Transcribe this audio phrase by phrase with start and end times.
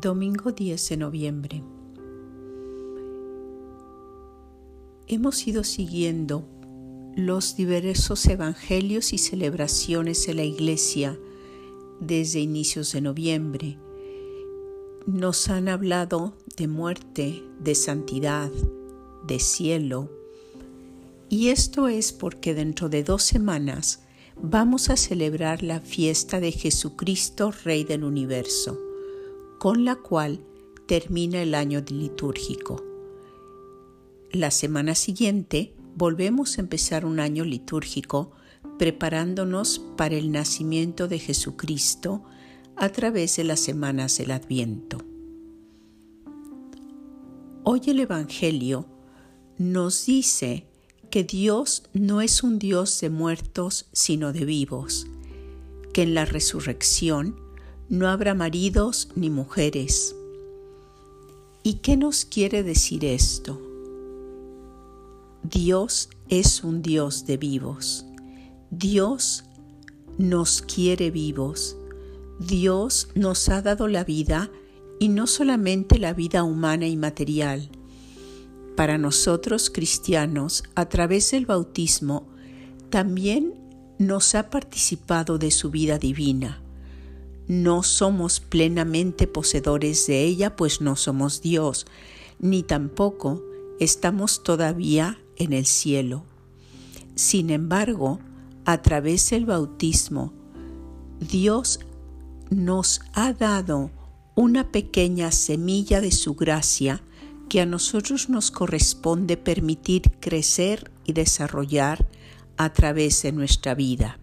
[0.00, 1.62] Domingo 10 de noviembre.
[5.06, 6.44] Hemos ido siguiendo
[7.14, 11.16] los diversos evangelios y celebraciones de la Iglesia
[12.00, 13.78] desde inicios de noviembre.
[15.06, 18.50] Nos han hablado de muerte, de santidad,
[19.28, 20.10] de cielo.
[21.28, 24.00] Y esto es porque dentro de dos semanas
[24.42, 28.83] vamos a celebrar la fiesta de Jesucristo, Rey del Universo
[29.64, 30.44] con la cual
[30.86, 32.84] termina el año litúrgico.
[34.30, 38.32] La semana siguiente volvemos a empezar un año litúrgico
[38.78, 42.24] preparándonos para el nacimiento de Jesucristo
[42.76, 44.98] a través de las semanas del Adviento.
[47.62, 48.86] Hoy el Evangelio
[49.56, 50.66] nos dice
[51.08, 55.06] que Dios no es un Dios de muertos, sino de vivos,
[55.94, 57.43] que en la resurrección
[57.88, 60.16] no habrá maridos ni mujeres.
[61.62, 63.60] ¿Y qué nos quiere decir esto?
[65.42, 68.06] Dios es un Dios de vivos.
[68.70, 69.44] Dios
[70.18, 71.76] nos quiere vivos.
[72.38, 74.50] Dios nos ha dado la vida
[74.98, 77.68] y no solamente la vida humana y material.
[78.76, 82.26] Para nosotros cristianos, a través del bautismo,
[82.90, 83.54] también
[83.98, 86.63] nos ha participado de su vida divina
[87.46, 91.86] no somos plenamente poseedores de ella, pues no somos Dios,
[92.38, 93.42] ni tampoco
[93.80, 96.24] estamos todavía en el cielo.
[97.14, 98.20] Sin embargo,
[98.64, 100.32] a través del bautismo,
[101.20, 101.80] Dios
[102.50, 103.90] nos ha dado
[104.34, 107.02] una pequeña semilla de su gracia
[107.48, 112.08] que a nosotros nos corresponde permitir crecer y desarrollar
[112.56, 114.18] a través de nuestra vida.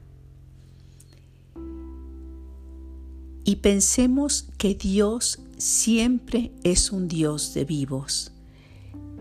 [3.43, 8.31] Y pensemos que Dios siempre es un Dios de vivos.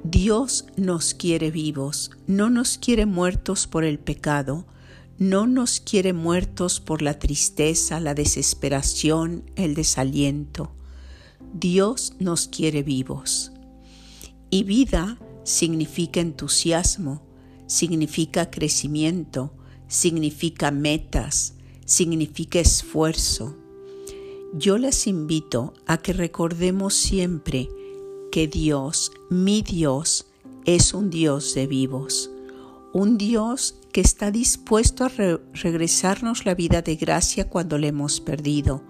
[0.03, 4.67] Dios nos quiere vivos, no nos quiere muertos por el pecado,
[5.19, 10.73] no nos quiere muertos por la tristeza, la desesperación, el desaliento.
[11.53, 13.53] Dios nos quiere vivos.
[14.49, 17.23] Y vida significa entusiasmo,
[17.67, 19.53] significa crecimiento,
[19.89, 23.60] significa metas, significa esfuerzo
[24.53, 27.69] yo les invito a que recordemos siempre
[28.33, 30.27] que Dios, mi Dios,
[30.65, 32.31] es un Dios de vivos,
[32.93, 38.83] un Dios que está dispuesto a regresarnos la vida de gracia cuando la hemos perdido,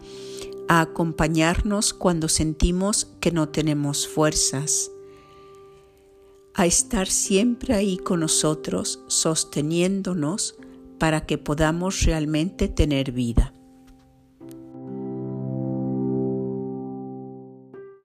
[0.69, 4.91] a acompañarnos cuando sentimos que no tenemos fuerzas,
[6.55, 10.57] a estar siempre ahí con nosotros, sosteniéndonos
[10.99, 13.55] para que podamos realmente tener vida.